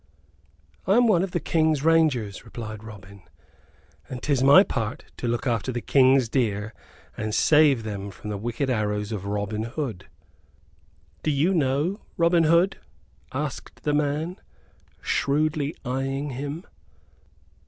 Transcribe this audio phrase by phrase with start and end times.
[0.87, 3.21] "I am one of the King's rangers," replied Robin;
[4.09, 6.73] "and 'tis my part to look after the King's deer
[7.15, 10.07] and save them from the wicked arrows of Robin Hood."
[11.21, 12.79] "Do you know Robin Hood?"
[13.31, 14.37] asked the man,
[15.01, 16.63] shrewdly eyeing him.